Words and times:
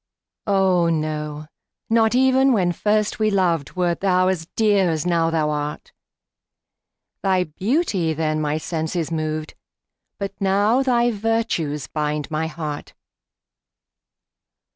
Oh, 0.47 0.89
no 0.89 1.45
not 1.87 2.15
even 2.15 2.53
when 2.53 2.71
first 2.71 3.19
we 3.19 3.29
loved, 3.29 3.75
Wert 3.75 3.99
thou 3.99 4.29
as 4.29 4.47
dear 4.55 4.89
as 4.89 5.05
now 5.05 5.29
thou 5.29 5.51
art; 5.51 5.91
Thy 7.21 7.43
beauty 7.43 8.11
then 8.15 8.41
my 8.41 8.57
senses 8.57 9.11
moved, 9.11 9.53
But 10.17 10.33
now 10.41 10.81
thy 10.81 11.11
virtues 11.11 11.85
bind 11.85 12.31
my 12.31 12.47
heart. 12.47 12.95